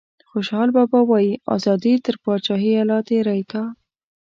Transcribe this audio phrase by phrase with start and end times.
[0.31, 3.63] خوشحال بابا وايي ازادي تر پاچاهیه لا تیری کا.